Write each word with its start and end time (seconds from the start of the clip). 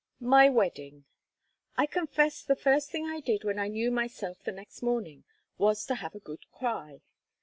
MY 0.19 0.49
WEDDING. 0.49 1.05
I 1.77 1.85
confess 1.85 2.41
the 2.41 2.55
first 2.55 2.89
thing 2.89 3.05
I 3.05 3.19
did 3.19 3.43
when 3.43 3.59
I 3.59 3.67
knew 3.67 3.91
myself 3.91 4.41
the 4.43 4.51
next 4.51 4.81
morning 4.81 5.25
was 5.59 5.85
to 5.85 5.93
have 5.93 6.15
a 6.15 6.19
good 6.19 6.49
cry. 6.51 7.01